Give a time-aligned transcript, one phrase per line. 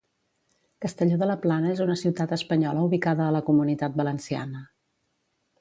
[0.85, 4.65] Castelló de la Plana és una ciutat espanyola ubicada a la Comunitat Valenciana.